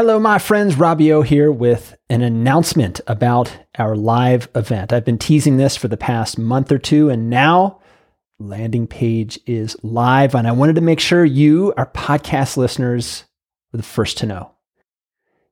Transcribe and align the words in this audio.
Hello, 0.00 0.18
my 0.18 0.38
friends. 0.38 0.78
Robbie 0.78 1.12
here 1.24 1.52
with 1.52 1.94
an 2.08 2.22
announcement 2.22 3.02
about 3.06 3.54
our 3.76 3.94
live 3.94 4.48
event. 4.54 4.94
I've 4.94 5.04
been 5.04 5.18
teasing 5.18 5.58
this 5.58 5.76
for 5.76 5.88
the 5.88 5.98
past 5.98 6.38
month 6.38 6.72
or 6.72 6.78
two, 6.78 7.10
and 7.10 7.28
now 7.28 7.82
landing 8.38 8.86
page 8.86 9.38
is 9.44 9.76
live. 9.82 10.34
And 10.34 10.48
I 10.48 10.52
wanted 10.52 10.76
to 10.76 10.80
make 10.80 11.00
sure 11.00 11.22
you, 11.22 11.74
our 11.76 11.84
podcast 11.84 12.56
listeners, 12.56 13.24
were 13.72 13.76
the 13.76 13.82
first 13.82 14.16
to 14.16 14.26
know. 14.26 14.52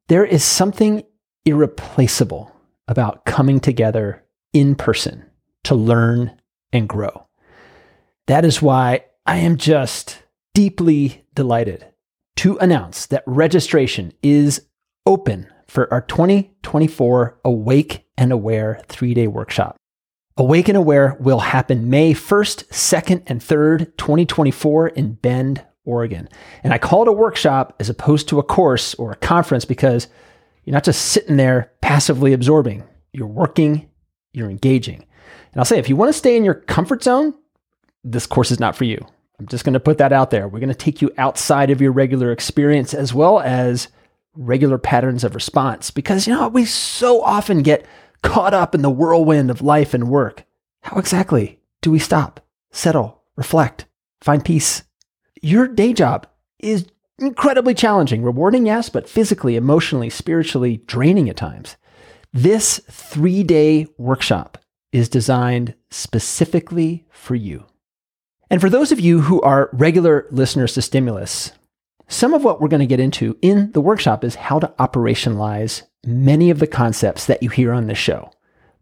There 0.07 0.25
is 0.25 0.45
something 0.45 1.03
irreplaceable 1.45 2.51
about 2.89 3.27
coming 3.27 3.61
together 3.61 4.25
in 4.55 4.77
person 4.77 5.27
to 5.65 5.75
learn 5.75 6.41
and 6.73 6.89
grow. 6.89 7.27
That 8.29 8.47
is 8.47 8.63
why 8.63 9.05
I 9.27 9.41
am 9.41 9.59
just 9.59 10.23
deeply 10.55 11.27
delighted 11.35 11.85
to 12.39 12.57
announce 12.59 13.07
that 13.07 13.25
registration 13.27 14.13
is 14.23 14.69
open 15.07 15.49
for 15.67 15.93
our 15.93 16.03
2024 16.03 17.41
Awake 17.45 18.07
and 18.17 18.31
Aware 18.31 18.81
three 18.87 19.13
day 19.13 19.27
workshop. 19.27 19.77
Awake 20.37 20.69
and 20.69 20.77
Aware 20.77 21.17
will 21.19 21.41
happen 21.41 21.91
May 21.91 22.15
1st, 22.15 22.69
2nd, 22.69 23.23
and 23.27 23.41
3rd, 23.41 23.97
2024 23.97 24.89
in 24.91 25.15
Bend, 25.15 25.65
Oregon. 25.85 26.29
And 26.63 26.73
I 26.73 26.79
call 26.79 27.03
it 27.03 27.09
a 27.09 27.13
workshop 27.13 27.75
as 27.81 27.91
opposed 27.91 28.29
to 28.29 28.39
a 28.39 28.45
course 28.45 28.95
or 28.95 29.11
a 29.11 29.17
conference 29.17 29.65
because 29.65 30.07
you're 30.65 30.75
not 30.75 30.85
just 30.85 31.07
sitting 31.07 31.39
there 31.39 31.73
passively 31.81 32.33
absorbing, 32.33 32.85
you're 33.13 33.27
working, 33.27 33.91
you're 34.33 34.49
engaging. 34.49 35.05
And 35.53 35.57
I'll 35.57 35.65
say, 35.65 35.81
if 35.81 35.89
you 35.89 35.97
want 35.97 36.11
to 36.11 36.19
stay 36.19 36.37
in 36.37 36.45
your 36.45 36.55
comfort 36.55 37.03
zone, 37.03 37.35
this 38.05 38.27
course 38.27 38.53
is 38.53 38.61
not 38.61 38.77
for 38.77 38.85
you. 38.85 39.05
I'm 39.39 39.47
just 39.47 39.65
going 39.65 39.75
to 39.75 39.81
put 39.81 39.99
that 39.99 40.13
out 40.13 40.31
there. 40.31 40.49
We're 40.49 40.61
going 40.61 40.69
to 40.69 40.75
take 40.75 41.01
you 41.01 41.13
outside 41.17 41.71
of 41.71 41.81
your 41.81 41.93
regular 41.93 42.33
experience 42.33 42.93
as 42.93 43.15
well 43.15 43.41
as 43.41 43.89
regular 44.35 44.79
patterns 44.79 45.25
of 45.25 45.35
response 45.35 45.91
because, 45.91 46.27
you 46.27 46.35
know, 46.35 46.49
we 46.49 46.65
so 46.65 47.23
often 47.23 47.63
get 47.63 47.87
caught 48.23 48.55
up 48.55 48.75
in 48.75 48.83
the 48.83 48.91
whirlwind 48.91 49.51
of 49.51 49.63
life 49.63 49.95
and 49.95 50.09
work. 50.09 50.45
How 50.83 50.99
exactly 50.99 51.61
do 51.83 51.91
we 51.91 51.99
stop, 51.99 52.41
settle, 52.73 53.23
reflect, 53.37 53.87
find 54.21 54.45
peace? 54.45 54.83
Your 55.41 55.69
day 55.69 55.93
job 55.93 56.27
is 56.59 56.87
incredibly 57.19 57.75
challenging, 57.75 58.23
rewarding, 58.23 58.67
yes, 58.67 58.89
but 58.89 59.09
physically, 59.09 59.57
emotionally, 59.57 60.11
spiritually 60.11 60.79
draining 60.87 61.29
at 61.29 61.37
times. 61.37 61.77
This 62.33 62.81
three 62.91 63.43
day 63.43 63.87
workshop 63.97 64.59
is 64.93 65.09
designed 65.09 65.75
specifically 65.91 67.07
for 67.11 67.35
you. 67.35 67.65
And 68.51 68.61
for 68.61 68.71
those 68.71 68.93
of 68.93 69.01
you 69.01 69.21
who 69.21 69.41
are 69.43 69.69
regular 69.73 70.27
listeners 70.31 70.75
to 70.75 70.83
Stimulus, 70.83 71.53
some 72.07 72.33
of 72.33 72.45
what 72.45 72.61
we're 72.61 72.69
going 72.69 72.81
to 72.81 72.87
get 72.87 73.01
into 73.01 73.37
in 73.43 73.71
the 73.73 73.81
workshop 73.81 74.25
is 74.25 74.35
how 74.35 74.59
to 74.59 74.73
operationalize 74.79 75.83
many 76.07 76.49
of 76.49 76.59
the 76.59 76.67
concepts 76.67 77.27
that 77.27 77.43
you 77.43 77.51
hear 77.51 77.73
on 77.73 77.87
this 77.87 77.99
show 77.99 78.31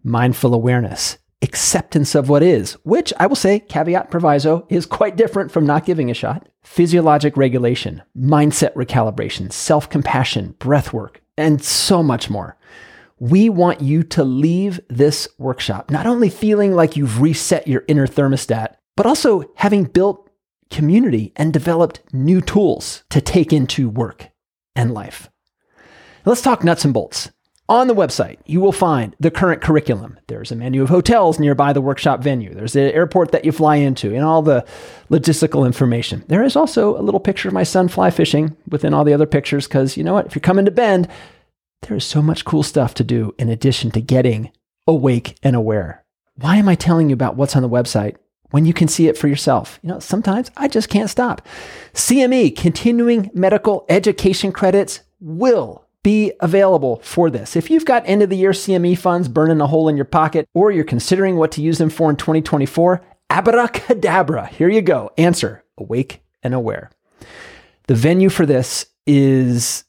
mindful 0.04 0.54
awareness, 0.54 1.18
acceptance 1.42 2.14
of 2.14 2.28
what 2.28 2.40
is, 2.40 2.74
which 2.84 3.12
I 3.18 3.26
will 3.26 3.34
say, 3.34 3.58
caveat 3.58 4.08
proviso, 4.08 4.64
is 4.68 4.86
quite 4.86 5.16
different 5.16 5.50
from 5.50 5.66
not 5.66 5.84
giving 5.84 6.12
a 6.12 6.14
shot, 6.14 6.48
physiologic 6.62 7.36
regulation, 7.36 8.02
mindset 8.16 8.72
recalibration, 8.74 9.52
self 9.52 9.90
compassion, 9.90 10.54
breath 10.60 10.92
work, 10.92 11.20
and 11.36 11.60
so 11.60 12.04
much 12.04 12.30
more. 12.30 12.56
We 13.18 13.48
want 13.48 13.80
you 13.80 14.04
to 14.04 14.22
leave 14.22 14.78
this 14.88 15.26
workshop 15.38 15.90
not 15.90 16.06
only 16.06 16.30
feeling 16.30 16.72
like 16.72 16.96
you've 16.96 17.20
reset 17.20 17.66
your 17.66 17.82
inner 17.88 18.06
thermostat, 18.06 18.76
but 18.96 19.06
also 19.06 19.44
having 19.56 19.84
built 19.84 20.28
community 20.70 21.32
and 21.36 21.52
developed 21.52 22.00
new 22.12 22.40
tools 22.40 23.04
to 23.10 23.20
take 23.20 23.52
into 23.52 23.88
work 23.88 24.30
and 24.74 24.92
life. 24.92 25.30
Let's 26.24 26.42
talk 26.42 26.64
nuts 26.64 26.84
and 26.84 26.92
bolts. 26.92 27.30
On 27.68 27.88
the 27.88 27.94
website, 27.94 28.38
you 28.46 28.60
will 28.60 28.72
find 28.72 29.16
the 29.18 29.30
current 29.30 29.60
curriculum. 29.60 30.20
There's 30.28 30.52
a 30.52 30.56
menu 30.56 30.82
of 30.82 30.88
hotels 30.88 31.40
nearby 31.40 31.72
the 31.72 31.80
workshop 31.80 32.22
venue. 32.22 32.54
There's 32.54 32.74
the 32.74 32.94
airport 32.94 33.32
that 33.32 33.44
you 33.44 33.50
fly 33.50 33.76
into 33.76 34.14
and 34.14 34.24
all 34.24 34.40
the 34.40 34.64
logistical 35.10 35.66
information. 35.66 36.24
There 36.28 36.44
is 36.44 36.54
also 36.54 36.96
a 36.96 37.02
little 37.02 37.18
picture 37.18 37.48
of 37.48 37.54
my 37.54 37.64
son 37.64 37.88
fly 37.88 38.10
fishing 38.10 38.56
within 38.68 38.94
all 38.94 39.02
the 39.02 39.14
other 39.14 39.26
pictures 39.26 39.66
because 39.66 39.96
you 39.96 40.04
know 40.04 40.14
what? 40.14 40.26
If 40.26 40.36
you're 40.36 40.40
coming 40.40 40.64
to 40.64 40.70
Bend, 40.70 41.08
there 41.82 41.96
is 41.96 42.04
so 42.04 42.22
much 42.22 42.44
cool 42.44 42.62
stuff 42.62 42.94
to 42.94 43.04
do 43.04 43.34
in 43.36 43.48
addition 43.48 43.90
to 43.92 44.00
getting 44.00 44.52
awake 44.86 45.36
and 45.42 45.56
aware. 45.56 46.04
Why 46.36 46.56
am 46.56 46.68
I 46.68 46.76
telling 46.76 47.08
you 47.08 47.14
about 47.14 47.36
what's 47.36 47.56
on 47.56 47.62
the 47.62 47.68
website 47.68 48.16
when 48.50 48.64
you 48.64 48.72
can 48.72 48.88
see 48.88 49.08
it 49.08 49.18
for 49.18 49.28
yourself. 49.28 49.78
You 49.82 49.90
know, 49.90 49.98
sometimes 49.98 50.50
I 50.56 50.68
just 50.68 50.88
can't 50.88 51.10
stop. 51.10 51.46
CME, 51.94 52.56
continuing 52.56 53.30
medical 53.34 53.84
education 53.88 54.52
credits, 54.52 55.00
will 55.20 55.84
be 56.02 56.32
available 56.40 57.00
for 57.02 57.30
this. 57.30 57.56
If 57.56 57.68
you've 57.70 57.84
got 57.84 58.04
end 58.06 58.22
of 58.22 58.30
the 58.30 58.36
year 58.36 58.52
CME 58.52 58.96
funds 58.96 59.26
burning 59.28 59.60
a 59.60 59.66
hole 59.66 59.88
in 59.88 59.96
your 59.96 60.04
pocket, 60.04 60.48
or 60.54 60.70
you're 60.70 60.84
considering 60.84 61.36
what 61.36 61.50
to 61.52 61.62
use 61.62 61.78
them 61.78 61.90
for 61.90 62.10
in 62.10 62.16
2024, 62.16 63.04
abracadabra, 63.30 64.46
here 64.46 64.68
you 64.68 64.82
go. 64.82 65.10
Answer 65.18 65.64
awake 65.76 66.22
and 66.42 66.54
aware. 66.54 66.90
The 67.88 67.96
venue 67.96 68.28
for 68.28 68.46
this 68.46 68.86
is 69.06 69.84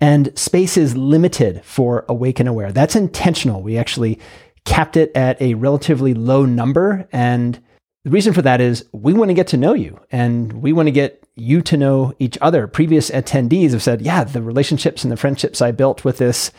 And 0.00 0.36
space 0.36 0.76
is 0.76 0.96
limited 0.96 1.64
for 1.64 2.04
Awake 2.08 2.40
and 2.40 2.48
Aware. 2.48 2.72
That's 2.72 2.96
intentional. 2.96 3.62
We 3.62 3.78
actually 3.78 4.18
capped 4.64 4.96
it 4.96 5.12
at 5.14 5.40
a 5.40 5.54
relatively 5.54 6.14
low 6.14 6.44
number. 6.44 7.06
And 7.12 7.60
the 8.04 8.10
reason 8.10 8.32
for 8.32 8.42
that 8.42 8.60
is 8.60 8.84
we 8.92 9.12
want 9.12 9.30
to 9.30 9.34
get 9.34 9.48
to 9.48 9.56
know 9.56 9.74
you 9.74 10.00
and 10.10 10.52
we 10.52 10.72
want 10.72 10.86
to 10.86 10.92
get 10.92 11.26
you 11.36 11.62
to 11.62 11.76
know 11.76 12.14
each 12.18 12.38
other. 12.40 12.66
Previous 12.66 13.10
attendees 13.10 13.72
have 13.72 13.82
said, 13.82 14.02
yeah, 14.02 14.24
the 14.24 14.42
relationships 14.42 15.02
and 15.02 15.12
the 15.12 15.16
friendships 15.16 15.60
I 15.60 15.72
built 15.72 16.04
with 16.04 16.18
this 16.18 16.52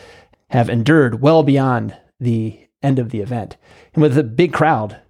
have 0.50 0.68
endured 0.68 1.20
well 1.20 1.42
beyond 1.42 1.96
the 2.20 2.60
end 2.82 2.98
of 2.98 3.10
the 3.10 3.20
event. 3.20 3.56
And 3.94 4.02
with 4.02 4.16
a 4.16 4.22
big 4.22 4.52
crowd, 4.52 5.00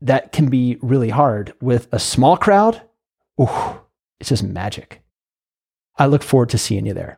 that 0.00 0.32
can 0.32 0.48
be 0.48 0.78
really 0.80 1.10
hard. 1.10 1.52
With 1.60 1.88
a 1.92 1.98
small 1.98 2.36
crowd, 2.36 2.82
ooh, 3.40 3.80
it's 4.20 4.28
just 4.28 4.42
magic. 4.42 5.02
I 5.96 6.06
look 6.06 6.22
forward 6.22 6.50
to 6.50 6.58
seeing 6.58 6.86
you 6.86 6.94
there. 6.94 7.06